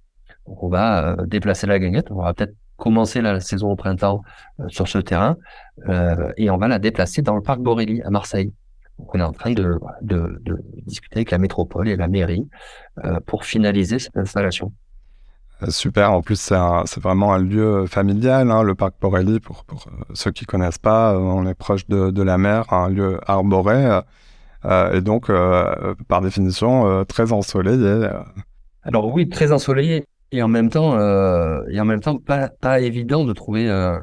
On 0.46 0.68
va 0.68 1.14
euh, 1.14 1.26
déplacer 1.26 1.66
la 1.66 1.80
gagnette, 1.80 2.12
on 2.12 2.22
va 2.22 2.34
peut-être 2.34 2.54
commencer 2.76 3.22
la 3.22 3.40
saison 3.40 3.72
au 3.72 3.76
printemps 3.78 4.22
euh, 4.60 4.66
sur 4.68 4.90
ce 4.90 4.98
terrain 4.98 5.38
euh, 5.88 6.31
et 6.36 6.50
on 6.50 6.58
va 6.58 6.68
la 6.68 6.80
déplacer 6.80 7.22
dans 7.22 7.36
le 7.36 7.42
parc 7.42 7.62
Borély 7.62 8.02
à 8.02 8.10
Marseille. 8.10 8.54
Donc 9.00 9.14
on 9.16 9.19
est 9.19 9.23
en 9.23 9.31
train 9.31 9.52
de, 9.52 9.80
de, 10.02 10.40
de 10.42 10.57
discuter 10.85 11.18
avec 11.18 11.31
la 11.31 11.38
métropole 11.38 11.88
et 11.88 11.95
la 11.95 12.07
mairie 12.07 12.47
pour 13.26 13.44
finaliser 13.45 14.00
cette 14.00 14.18
installation. 14.18 14.71
Super, 15.69 16.12
en 16.12 16.21
plus 16.21 16.40
c'est 16.40 17.00
vraiment 17.00 17.33
un 17.33 17.40
lieu 17.40 17.85
familial, 17.88 18.52
hein, 18.52 18.64
le 18.64 18.76
parc 18.76 18.95
Borély, 19.02 19.40
pour, 19.40 19.66
pour 19.66 19.85
ceux 20.14 20.31
qui 20.31 20.45
connaissent 20.45 20.78
pas, 20.78 21.18
on 21.18 21.45
est 21.47 21.54
proche 21.54 21.88
de, 21.88 22.12
de 22.12 22.21
la 22.21 22.38
mer, 22.38 22.71
un 22.73 22.90
lieu 22.90 23.19
arboré, 23.26 24.02
et 24.66 25.02
donc 25.02 25.31
par 26.07 26.21
définition 26.21 27.06
très 27.06 27.31
ensoleillé. 27.31 28.09
Alors 28.83 29.14
oui, 29.14 29.30
très 29.30 29.52
ensoleillé, 29.54 30.06
et 30.33 30.42
en 30.42 30.50
même 30.50 30.69
temps, 30.69 30.97
euh, 30.97 31.62
et 31.69 31.80
en 31.80 31.85
même 31.85 32.02
temps, 32.02 32.18
pas, 32.18 32.50
pas 32.50 32.80
évident 32.81 33.23
de 33.23 33.31
trouver 33.33 33.69
euh, 33.69 33.97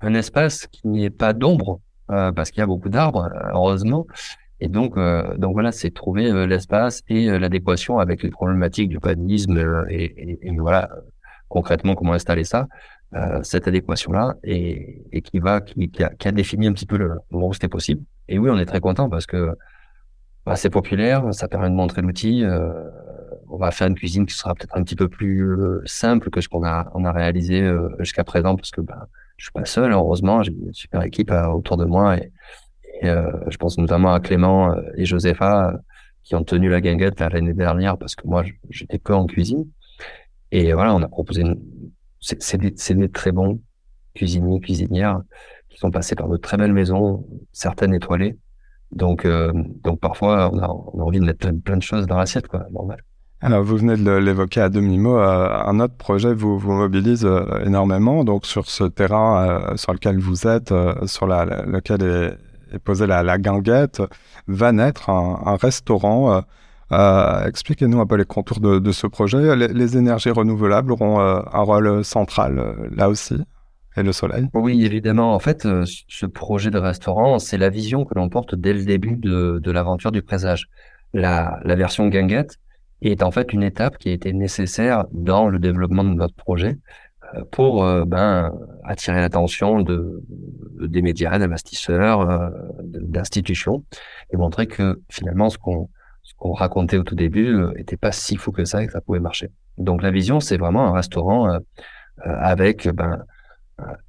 un 0.00 0.14
espace 0.14 0.66
qui 0.68 0.88
n'y 0.88 1.04
ait 1.04 1.10
pas 1.10 1.32
d'ombre, 1.34 1.72
euh, 1.72 1.93
parce 2.08 2.50
qu'il 2.50 2.60
y 2.60 2.62
a 2.62 2.66
beaucoup 2.66 2.88
d'arbres, 2.88 3.30
heureusement. 3.52 4.06
Et 4.60 4.68
donc, 4.68 4.96
euh, 4.96 5.36
donc 5.36 5.52
voilà, 5.54 5.72
c'est 5.72 5.90
trouver 5.90 6.30
euh, 6.30 6.46
l'espace 6.46 7.02
et 7.08 7.38
l'adéquation 7.38 7.98
avec 7.98 8.22
les 8.22 8.30
problématiques 8.30 8.88
du 8.88 9.00
panisme 9.00 9.86
et, 9.90 10.38
voilà 10.58 10.88
concrètement 11.48 11.94
comment 11.94 12.14
installer 12.14 12.44
ça, 12.44 12.66
cette 13.42 13.68
adéquation-là, 13.68 14.34
et, 14.42 15.22
qui 15.22 15.38
va, 15.38 15.60
qui, 15.60 15.88
a, 16.02 16.32
défini 16.32 16.66
un 16.66 16.72
petit 16.72 16.86
peu 16.86 16.96
le 16.96 17.18
moment 17.30 17.48
où 17.48 17.52
c'était 17.52 17.68
possible. 17.68 18.02
Et 18.28 18.38
oui, 18.38 18.50
on 18.50 18.58
est 18.58 18.66
très 18.66 18.80
content 18.80 19.08
parce 19.08 19.26
que 19.26 19.54
bah, 20.46 20.56
c'est 20.56 20.70
populaire, 20.70 21.32
ça 21.32 21.48
permet 21.48 21.70
de 21.70 21.74
montrer 21.74 22.02
l'outil. 22.02 22.44
Euh, 22.44 22.70
on 23.48 23.56
va 23.56 23.70
faire 23.70 23.86
une 23.86 23.94
cuisine 23.94 24.26
qui 24.26 24.34
sera 24.34 24.54
peut-être 24.54 24.76
un 24.76 24.82
petit 24.82 24.96
peu 24.96 25.08
plus 25.08 25.42
euh, 25.42 25.82
simple 25.86 26.28
que 26.30 26.40
ce 26.40 26.48
qu'on 26.48 26.64
a 26.64 26.90
on 26.94 27.04
a 27.04 27.12
réalisé 27.12 27.62
euh, 27.62 27.88
jusqu'à 28.00 28.24
présent 28.24 28.56
parce 28.56 28.70
que 28.70 28.80
bah, 28.80 29.08
je 29.44 29.50
suis 29.50 29.52
pas 29.52 29.66
seul 29.66 29.92
heureusement 29.92 30.42
j'ai 30.42 30.52
une 30.52 30.72
super 30.72 31.02
équipe 31.02 31.30
autour 31.30 31.76
de 31.76 31.84
moi 31.84 32.16
et, 32.16 32.32
je 33.02 33.56
pense 33.58 33.76
notamment 33.76 34.14
à 34.14 34.20
Clément 34.20 34.74
et 34.96 35.04
Josepha 35.04 35.74
qui 36.22 36.34
ont 36.34 36.44
tenu 36.44 36.70
la 36.70 36.80
guinguette 36.80 37.20
l'année 37.20 37.52
dernière 37.52 37.98
parce 37.98 38.14
que 38.14 38.26
moi 38.26 38.44
j'étais 38.70 38.98
que 38.98 39.12
en 39.12 39.26
cuisine 39.26 39.66
et 40.50 40.72
voilà 40.72 40.94
on 40.94 41.02
a 41.02 41.08
proposé 41.08 41.42
une... 41.42 41.60
c'est 42.20 42.56
des, 42.56 42.70
des 42.70 43.08
très 43.10 43.30
bons 43.32 43.60
cuisiniers 44.14 44.60
cuisinières 44.60 45.20
qui 45.68 45.78
sont 45.78 45.90
passés 45.90 46.14
par 46.14 46.28
de 46.28 46.38
très 46.38 46.56
belles 46.56 46.72
maisons 46.72 47.26
certaines 47.52 47.92
étoilées 47.92 48.38
donc, 48.94 49.24
euh, 49.24 49.52
donc 49.82 50.00
parfois, 50.00 50.50
on 50.52 50.58
a, 50.58 50.68
on 50.68 51.00
a, 51.00 51.04
envie 51.04 51.18
de 51.18 51.24
mettre 51.24 51.50
plein, 51.50 51.76
de 51.76 51.82
choses 51.82 52.06
dans 52.06 52.16
l'assiette, 52.16 52.46
quoi, 52.46 52.66
normal. 52.70 53.02
Alors, 53.44 53.62
vous 53.62 53.76
venez 53.76 53.96
de 53.96 54.10
l'évoquer 54.10 54.62
à 54.62 54.68
demi-mot, 54.70 55.16
un 55.18 55.78
autre 55.78 55.94
projet 55.94 56.32
vous, 56.34 56.58
mobilise 56.58 57.28
énormément. 57.64 58.24
Donc, 58.24 58.46
sur 58.46 58.68
ce 58.70 58.84
terrain 58.84 59.76
sur 59.76 59.92
lequel 59.92 60.18
vous 60.18 60.46
êtes, 60.46 60.72
sur 61.06 61.26
lequel 61.26 62.02
est, 62.72 62.78
posée 62.78 63.06
la, 63.06 63.38
guinguette, 63.38 64.02
va 64.48 64.72
naître 64.72 65.10
un, 65.10 65.56
restaurant 65.56 66.42
euh, 66.92 67.46
expliquez-nous 67.46 68.00
un 68.00 68.06
peu 68.06 68.16
les 68.16 68.24
contours 68.24 68.60
de, 68.60 68.92
ce 68.92 69.06
projet. 69.06 69.56
Les, 69.56 69.96
énergies 69.96 70.30
renouvelables 70.30 70.92
auront 70.92 71.20
euh, 71.20 71.40
un 71.52 71.60
rôle 71.60 72.04
central 72.04 72.58
euh, 72.58 72.88
là 72.94 73.08
aussi 73.08 73.36
et 73.96 74.02
le 74.02 74.12
soleil 74.12 74.48
Oui, 74.54 74.84
évidemment. 74.84 75.34
En 75.34 75.38
fait, 75.38 75.68
ce 76.08 76.26
projet 76.26 76.70
de 76.70 76.78
restaurant, 76.78 77.38
c'est 77.38 77.58
la 77.58 77.70
vision 77.70 78.04
que 78.04 78.14
l'on 78.14 78.28
porte 78.28 78.56
dès 78.56 78.72
le 78.72 78.84
début 78.84 79.16
de, 79.16 79.70
l'aventure 79.70 80.10
du 80.10 80.20
présage. 80.20 80.68
La, 81.12 81.60
version 81.64 82.08
guinguette 82.08 82.58
est 83.08 83.22
en 83.22 83.30
fait 83.30 83.52
une 83.52 83.62
étape 83.62 83.98
qui 83.98 84.08
a 84.08 84.12
été 84.12 84.32
nécessaire 84.32 85.04
dans 85.12 85.48
le 85.48 85.58
développement 85.58 86.04
de 86.04 86.14
notre 86.14 86.34
projet 86.34 86.78
pour 87.50 87.84
ben, 88.06 88.52
attirer 88.84 89.20
l'attention 89.20 89.80
de, 89.80 90.22
des 90.80 91.02
médias, 91.02 91.36
d'investisseurs, 91.38 92.52
d'institutions 92.84 93.82
et 94.32 94.36
montrer 94.36 94.66
que 94.66 95.00
finalement 95.10 95.50
ce 95.50 95.58
qu'on 95.58 95.88
racontait 96.52 96.96
au 96.96 97.02
tout 97.02 97.14
début 97.14 97.56
n'était 97.76 97.96
euh, 97.96 97.98
pas 97.98 98.12
si 98.12 98.36
fou 98.36 98.52
que 98.52 98.64
ça 98.64 98.82
et 98.82 98.86
que 98.86 98.92
ça 98.92 99.00
pouvait 99.00 99.20
marcher. 99.20 99.50
Donc 99.78 100.02
la 100.02 100.10
vision, 100.10 100.40
c'est 100.40 100.56
vraiment 100.56 100.86
un 100.86 100.92
restaurant 100.92 101.48
euh, 101.48 101.58
euh, 102.26 102.36
avec 102.40 102.88
ben, 102.88 103.24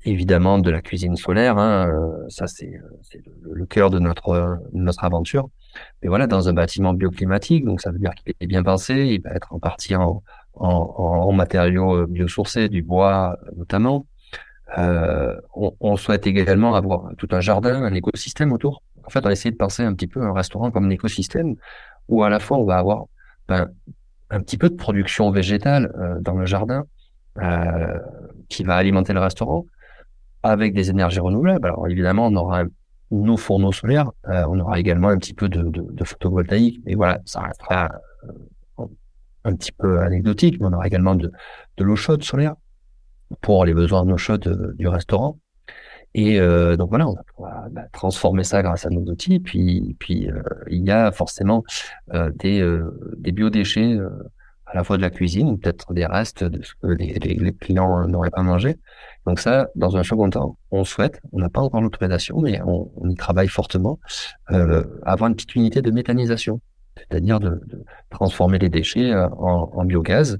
évidemment 0.04 0.60
de 0.60 0.70
la 0.70 0.82
cuisine 0.82 1.16
solaire. 1.16 1.58
Hein, 1.58 1.92
ça, 2.30 2.48
c'est 2.48 2.80
le, 3.44 3.66
cœur 3.66 3.90
de 3.90 4.00
notre, 4.00 4.60
notre 4.74 5.04
aventure. 5.04 5.50
Mais 6.02 6.10
voilà, 6.10 6.28
dans 6.28 6.48
un 6.48 6.54
bâtiment 6.54 6.94
bioclimatique, 6.94 7.66
donc 7.66 7.82
ça 7.82 7.92
veut 7.92 8.00
dire 8.00 8.14
qu'il 8.16 8.34
est 8.40 8.48
bien 8.48 8.64
pensé. 8.64 8.94
Il 8.94 9.22
va 9.22 9.32
être 9.32 9.54
en 9.54 9.60
partie 9.60 9.96
en, 9.96 10.24
en, 10.54 10.68
en 10.68 11.32
matériaux 11.32 12.08
biosourcés, 12.08 12.70
du 12.70 12.82
bois 12.82 13.38
notamment. 13.56 14.06
Euh, 14.78 15.36
on, 15.54 15.76
on, 15.80 15.96
souhaite 15.96 16.28
également 16.28 16.76
avoir 16.76 17.10
tout 17.18 17.28
un 17.32 17.40
jardin, 17.40 17.84
un 17.84 17.94
écosystème 17.94 18.52
autour. 18.52 18.82
En 19.06 19.10
fait, 19.10 19.20
on 19.24 19.30
a 19.30 19.32
essayé 19.32 19.52
de 19.52 19.58
penser 19.58 19.84
un 19.84 19.94
petit 19.94 20.08
peu 20.08 20.22
un 20.22 20.34
restaurant 20.34 20.72
comme 20.72 20.86
un 20.86 20.90
écosystème 20.90 21.56
où 22.08 22.24
à 22.24 22.30
la 22.30 22.40
fois 22.40 22.58
on 22.58 22.66
va 22.66 22.78
avoir 22.78 23.06
ben, 23.48 23.70
un 24.32 24.42
petit 24.42 24.58
peu 24.58 24.70
de 24.70 24.76
production 24.76 25.30
végétale 25.30 25.94
euh, 26.00 26.20
dans 26.20 26.34
le 26.34 26.46
jardin 26.46 26.86
euh, 27.42 28.00
qui 28.50 28.64
va 28.64 28.76
alimenter 28.76 29.14
le 29.14 29.20
restaurant 29.20 29.66
avec 30.44 30.74
des 30.74 30.90
énergies 30.90 31.20
renouvelables. 31.20 31.66
Alors 31.68 31.88
évidemment, 31.88 32.28
on 32.28 32.36
aura 32.36 32.64
nos 33.12 33.38
fourneaux 33.38 33.72
solaires, 33.72 34.12
euh, 34.28 34.46
on 34.50 34.60
aura 34.60 34.80
également 34.80 35.10
un 35.10 35.18
petit 35.18 35.34
peu 35.34 35.48
de, 35.50 36.04
photovoltaïque, 36.04 36.82
mais 36.86 36.96
voilà, 36.96 37.20
ça 37.26 37.42
restera 37.42 37.90
euh, 38.80 38.86
un 39.44 39.56
petit 39.56 39.72
peu 39.72 40.00
anecdotique, 40.00 40.60
mais 40.60 40.68
on 40.68 40.74
aura 40.74 40.88
également 40.88 41.16
de, 41.16 41.32
l'eau 41.80 41.96
chaude 41.96 42.24
solaire 42.24 42.56
pour 43.42 43.66
les 43.66 43.74
besoins 43.74 44.06
de 44.06 44.12
l'eau 44.12 44.18
chaude 44.18 44.76
du 44.78 44.88
restaurant. 44.88 45.38
Et 46.18 46.40
euh, 46.40 46.78
donc 46.78 46.90
voilà, 46.90 47.10
on 47.10 47.44
va 47.44 47.68
bah, 47.70 47.82
transformer 47.92 48.46
ça 48.46 48.64
grâce 48.64 48.86
à 48.86 48.90
nos 48.90 49.04
outils. 49.12 49.42
Puis, 49.42 49.98
puis 50.00 50.30
euh, 50.30 50.42
il 50.70 50.86
y 50.86 50.92
a 50.92 51.12
forcément 51.12 51.66
euh, 52.14 52.32
des, 52.38 52.66
des 53.18 53.34
biodéchets 53.34 53.98
à 54.76 54.80
la 54.80 54.84
fois 54.84 54.98
de 54.98 55.02
la 55.02 55.10
cuisine, 55.10 55.58
peut-être 55.58 55.94
des 55.94 56.06
restes 56.06 56.44
de 56.44 56.62
ce 56.62 56.74
que 56.82 56.88
les, 56.88 57.54
clients 57.54 58.08
n'auraient 58.08 58.30
pas 58.30 58.44
mangé. 58.44 58.76
Donc 59.26 59.40
ça, 59.40 59.68
dans 59.76 59.96
un 59.98 60.04
second 60.04 60.30
temps, 60.30 60.58
on 60.72 60.84
souhaite, 60.84 61.22
on 61.32 61.40
n'a 61.40 61.50
pas 61.50 61.62
encore 61.62 61.82
l'autorisation, 61.82 62.42
mais 62.42 62.62
on, 62.66 63.10
y 63.10 63.16
travaille 63.16 63.48
fortement, 63.48 64.00
avoir 64.48 65.30
une 65.30 65.36
petite 65.36 65.56
unité 65.56 65.82
de 65.82 65.92
méthanisation, 65.92 66.62
c'est-à-dire 66.98 67.40
de, 67.40 67.62
transformer 68.10 68.60
les 68.60 68.70
déchets 68.70 69.16
en, 69.16 69.72
en 69.74 69.86
biogaz 69.86 70.40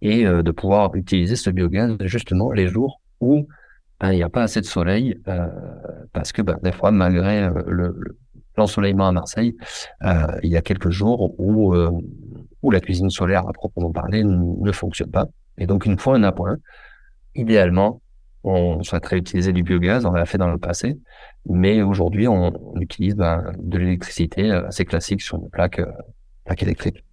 et 0.00 0.24
de 0.24 0.50
pouvoir 0.50 0.94
utiliser 0.94 1.36
ce 1.36 1.50
biogaz 1.50 1.96
justement 2.06 2.52
les 2.52 2.68
jours 2.68 3.00
où 3.20 3.46
ben, 4.00 4.12
il 4.12 4.16
n'y 4.16 4.22
a 4.22 4.28
pas 4.28 4.42
assez 4.42 4.60
de 4.60 4.66
soleil 4.66 5.18
euh, 5.28 5.48
parce 6.12 6.32
que 6.32 6.42
ben, 6.42 6.58
des 6.62 6.72
fois, 6.72 6.90
malgré 6.90 7.44
euh, 7.44 7.62
le, 7.66 8.18
l'ensoleillement 8.56 9.08
à 9.08 9.12
Marseille, 9.12 9.56
euh, 10.04 10.26
il 10.42 10.50
y 10.50 10.56
a 10.56 10.62
quelques 10.62 10.90
jours 10.90 11.38
où, 11.38 11.74
où 12.62 12.70
la 12.70 12.80
cuisine 12.80 13.10
solaire, 13.10 13.48
à 13.48 13.52
proprement 13.52 13.92
parler, 13.92 14.22
ne 14.24 14.72
fonctionne 14.72 15.10
pas. 15.10 15.26
Et 15.58 15.66
donc, 15.66 15.86
une 15.86 15.98
fois 15.98 16.16
un 16.16 16.22
appoint, 16.22 16.56
idéalement, 17.34 18.00
on 18.44 18.82
souhaiterait 18.82 19.18
utiliser 19.18 19.52
du 19.52 19.62
biogaz, 19.62 20.04
on 20.04 20.12
l'a 20.12 20.26
fait 20.26 20.38
dans 20.38 20.50
le 20.50 20.58
passé, 20.58 20.98
mais 21.48 21.82
aujourd'hui, 21.82 22.28
on, 22.28 22.52
utilise 22.80 23.16
ben, 23.16 23.52
de 23.58 23.78
l'électricité 23.78 24.50
assez 24.50 24.84
classique 24.84 25.22
sur 25.22 25.38
une 25.38 25.48
plaque, 25.48 25.80
électrique. 26.58 27.04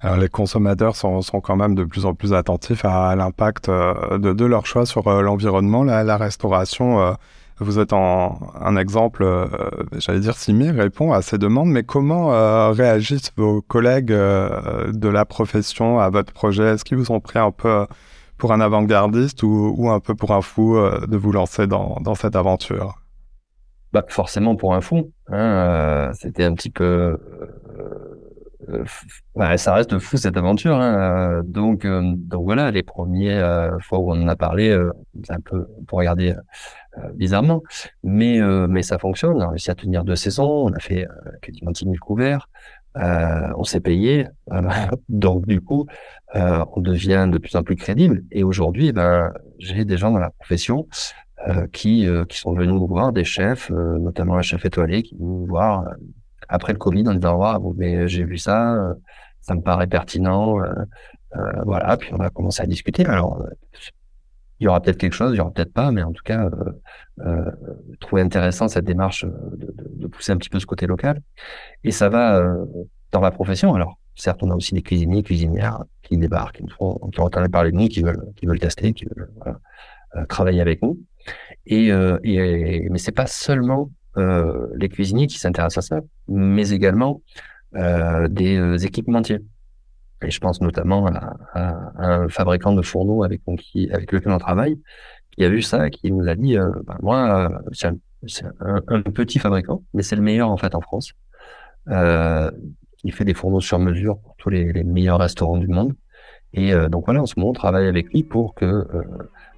Alors, 0.00 0.18
les 0.18 0.28
consommateurs 0.28 0.94
sont, 0.94 1.22
sont, 1.22 1.40
quand 1.40 1.56
même 1.56 1.74
de 1.74 1.84
plus 1.84 2.04
en 2.04 2.14
plus 2.14 2.34
attentifs 2.34 2.84
à, 2.84 3.16
l'impact 3.16 3.68
euh, 3.68 4.18
de, 4.18 4.32
de, 4.32 4.44
leur 4.44 4.66
choix 4.66 4.84
sur 4.84 5.08
euh, 5.08 5.22
l'environnement. 5.22 5.82
La, 5.82 6.16
restauration, 6.16 7.00
euh, 7.00 7.12
vous 7.58 7.78
êtes 7.78 7.92
en, 7.92 8.38
un 8.60 8.76
exemple, 8.76 9.26
j'allais 9.98 10.20
dire 10.20 10.36
similaire, 10.36 10.74
répond 10.74 11.12
à 11.12 11.22
ces 11.22 11.38
demandes, 11.38 11.70
mais 11.70 11.84
comment 11.84 12.28
réagissent 12.72 13.32
vos 13.36 13.62
collègues 13.62 14.08
de 14.08 15.08
la 15.08 15.24
profession 15.24 15.98
à 15.98 16.10
votre 16.10 16.32
projet? 16.32 16.74
Est-ce 16.74 16.84
qu'ils 16.84 16.98
vous 16.98 17.12
ont 17.12 17.20
pris 17.20 17.38
un 17.38 17.50
peu 17.50 17.86
pour 18.36 18.52
un 18.52 18.60
avant-gardiste 18.60 19.42
ou, 19.42 19.74
ou, 19.76 19.90
un 19.90 20.00
peu 20.00 20.14
pour 20.14 20.32
un 20.32 20.42
fou 20.42 20.76
de 20.76 21.16
vous 21.16 21.32
lancer 21.32 21.66
dans, 21.66 21.96
dans 22.02 22.14
cette 22.14 22.36
aventure? 22.36 23.00
Bah, 23.92 24.04
Forcément 24.08 24.56
pour 24.56 24.74
un 24.74 24.80
fou. 24.80 25.10
Hein, 25.28 26.10
C'était 26.12 26.44
un 26.44 26.52
petit 26.52 26.70
peu 26.70 27.18
euh, 28.68 29.56
ça 29.56 29.74
reste 29.74 29.98
fou 29.98 30.16
cette 30.16 30.36
aventure. 30.36 30.76
Hein. 30.76 31.42
Donc, 31.44 31.84
euh, 31.84 32.12
donc 32.16 32.44
voilà, 32.44 32.70
les 32.70 32.82
premières 32.82 33.44
euh, 33.44 33.78
fois 33.80 33.98
où 33.98 34.10
on 34.12 34.22
en 34.22 34.28
a 34.28 34.36
parlé, 34.36 34.76
c'est 35.24 35.32
un 35.32 35.40
peu 35.40 35.66
pour 35.86 35.98
regarder 35.98 36.34
bizarrement, 37.14 37.62
mais 38.02 38.40
mais 38.68 38.82
ça 38.82 38.98
fonctionne. 38.98 39.36
On 39.36 39.40
a 39.40 39.48
réussi 39.50 39.70
à 39.70 39.74
tenir 39.74 40.04
deux 40.04 40.16
saisons. 40.16 40.66
On 40.66 40.72
a 40.72 40.78
fait 40.78 41.06
quasiment 41.42 41.70
10 41.70 41.84
000 41.84 41.96
couverts. 42.00 42.48
on 42.94 43.64
s'est 43.64 43.80
payé, 43.80 44.26
donc 45.08 45.46
du 45.46 45.60
coup, 45.60 45.86
on 46.34 46.80
devient 46.80 47.28
de 47.30 47.38
plus 47.38 47.54
en 47.56 47.62
plus 47.62 47.76
crédible. 47.76 48.24
Et 48.30 48.44
aujourd'hui, 48.44 48.92
ben, 48.92 49.32
j'ai 49.58 49.84
des 49.84 49.96
gens 49.98 50.10
dans 50.10 50.18
la 50.18 50.30
profession 50.30 50.88
qui 51.72 52.08
qui 52.28 52.38
sont 52.38 52.54
venus 52.54 52.74
nous 52.74 52.86
voir, 52.86 53.12
des 53.12 53.24
chefs, 53.24 53.70
notamment 53.70 54.36
un 54.36 54.42
chef 54.42 54.64
étoilé, 54.64 55.02
qui 55.02 55.16
nous 55.16 55.44
voir 55.46 55.84
après 56.48 56.72
le 56.72 56.78
Covid 56.78 57.08
en 57.08 57.14
disant 57.14 57.36
waouh 57.36 57.74
mais 57.76 58.08
j'ai 58.08 58.24
vu 58.24 58.38
ça, 58.38 58.74
euh, 58.74 58.94
ça 59.46 59.54
me 59.54 59.62
paraît 59.62 59.86
pertinent, 59.86 60.60
euh, 60.60 60.72
euh, 61.36 61.62
voilà. 61.64 61.96
Puis 61.96 62.12
on 62.12 62.18
a 62.18 62.30
commencé 62.30 62.62
à 62.62 62.66
discuter. 62.66 63.06
Alors 63.06 63.42
il 64.58 64.64
y 64.64 64.68
aura 64.68 64.80
peut-être 64.80 64.96
quelque 64.96 65.12
chose, 65.12 65.34
il 65.34 65.36
y 65.36 65.40
aura 65.40 65.52
peut-être 65.52 65.72
pas, 65.72 65.92
mais 65.92 66.02
en 66.02 66.12
tout 66.12 66.22
cas 66.24 66.50
euh, 67.20 67.50
trouver 68.00 68.22
intéressant 68.22 68.68
cette 68.68 68.84
démarche 68.84 69.24
de, 69.24 70.06
pousser 70.08 70.32
un 70.32 70.36
petit 70.36 70.48
peu 70.48 70.58
ce 70.58 70.66
côté 70.66 70.86
local. 70.86 71.22
Et 71.84 71.92
ça 71.92 72.08
va 72.08 72.42
dans 73.12 73.20
la 73.20 73.30
profession. 73.30 73.74
Alors 73.74 73.98
certes, 74.16 74.42
on 74.42 74.50
a 74.50 74.54
aussi 74.54 74.74
des 74.74 74.82
cuisiniers, 74.82 75.22
cuisinières 75.22 75.84
qui 76.02 76.16
débarquent, 76.16 76.56
qui, 76.56 76.68
font, 76.70 76.98
qui 77.12 77.20
ont 77.20 77.24
entendu 77.24 77.48
parler 77.48 77.70
de 77.70 77.76
nous, 77.76 77.88
qui 77.88 78.02
veulent, 78.02 78.32
qui 78.34 78.46
veulent 78.46 78.58
tester, 78.58 78.92
qui 78.94 79.04
veulent 79.04 79.30
travailler 80.28 80.60
avec 80.60 80.82
nous. 80.82 80.98
Et, 81.66 81.88
et 81.88 82.88
mais 82.90 82.98
c'est 82.98 83.12
pas 83.12 83.26
seulement 83.26 83.90
euh, 84.18 84.68
les 84.76 84.88
cuisiniers 84.88 85.26
qui 85.26 85.38
s'intéressent 85.38 85.84
à 85.84 85.96
ça, 85.96 86.00
mais 86.26 86.70
également 86.70 87.20
euh, 87.74 88.28
des 88.28 88.56
euh, 88.56 88.78
équipementiers. 88.78 89.40
Et 90.22 90.30
je 90.30 90.40
pense 90.40 90.62
notamment 90.62 91.06
à, 91.06 91.92
un 91.98 92.28
fabricant 92.28 92.72
de 92.72 92.80
fourneaux 92.80 93.24
avec, 93.24 93.42
qui, 93.58 93.90
avec 93.92 94.10
lequel 94.12 94.32
on 94.32 94.38
travaille, 94.38 94.80
qui 95.32 95.44
a 95.44 95.50
vu 95.50 95.60
ça, 95.60 95.90
qui 95.90 96.10
nous 96.10 96.26
a 96.26 96.34
dit, 96.34 96.56
bah, 96.84 96.96
moi, 97.02 97.50
c'est 97.72 97.88
un, 97.88 98.90
petit 99.12 99.38
fabricant, 99.38 99.82
mais 99.92 100.02
c'est 100.02 100.16
le 100.16 100.22
meilleur 100.22 100.50
en 100.50 100.56
fait 100.56 100.74
en 100.74 100.80
France. 100.80 101.12
Il 101.90 103.12
fait 103.12 103.26
des 103.26 103.34
fourneaux 103.34 103.60
sur 103.60 103.78
mesure 103.78 104.18
pour 104.20 104.36
tous 104.38 104.48
les, 104.48 104.82
meilleurs 104.84 105.18
restaurants 105.18 105.58
du 105.58 105.68
monde. 105.68 105.92
Et 106.54 106.72
donc 106.88 107.04
voilà, 107.04 107.20
en 107.20 107.26
ce 107.26 107.34
moment, 107.36 107.50
on 107.50 107.52
travaille 107.52 107.86
avec 107.86 108.10
lui 108.14 108.22
pour 108.22 108.54
que 108.54 108.86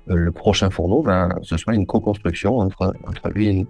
le 0.07 0.33
prochain 0.33 0.71
fourneau, 0.71 1.03
ben, 1.03 1.29
ce 1.43 1.57
soit 1.57 1.77
une 1.77 1.87
co-construction 1.87 2.59
entre, 2.59 2.93
entre 3.07 3.29
lui 3.29 3.47
et 3.47 3.53
nous 3.55 3.69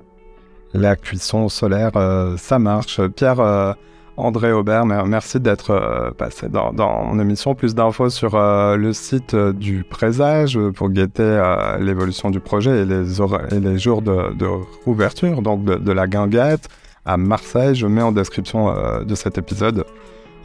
la 0.75 0.97
cuisson 0.97 1.49
solaire, 1.49 1.93
euh, 1.97 2.37
ça 2.37 2.59
marche. 2.59 3.01
Pierre 3.09 3.41
euh, 3.41 3.73
André 4.17 4.53
Aubert, 4.53 4.85
merci 4.85 5.39
d'être 5.39 5.71
euh, 5.71 6.11
passé 6.11 6.49
dans, 6.49 6.73
mon 6.73 7.19
émission. 7.21 7.55
Plus 7.55 7.75
d'infos 7.75 8.11
sur 8.11 8.37
le 8.37 8.93
site 8.93 9.35
du 9.35 9.85
Présage 9.85 10.59
pour 10.75 10.91
guetter 10.91 11.41
l'évolution 11.81 12.31
du 12.31 12.41
projet 12.41 12.83
et 12.83 12.85
les, 12.85 13.79
jours 13.79 14.03
de, 14.03 14.35
de 14.35 14.47
rouverture, 14.85 15.41
donc 15.41 15.65
de, 15.65 15.93
la 15.93 16.07
guinguette 16.07 16.69
à 17.07 17.17
Marseille. 17.17 17.75
Je 17.75 17.87
mets 17.87 18.03
en 18.03 18.13
description 18.13 18.75
de 19.05 19.15
cet 19.15 19.39
épisode 19.39 19.85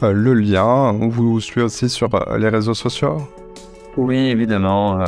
le 0.02 0.34
lien. 0.34 0.64
On 0.64 1.08
vous 1.08 1.40
suit 1.40 1.62
aussi 1.62 1.88
sur 1.88 2.08
les 2.38 2.48
réseaux 2.48 2.74
sociaux. 2.74 3.18
Oui, 3.96 4.28
évidemment, 4.28 5.00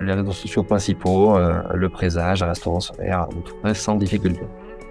les 0.00 0.14
réseaux 0.14 0.32
sociaux 0.32 0.62
principaux, 0.62 1.36
le 1.74 1.88
présage, 1.90 2.40
le 2.40 2.48
restaurant 2.48 2.80
solaire, 2.80 3.28
sans 3.74 3.96
difficulté. 3.96 4.40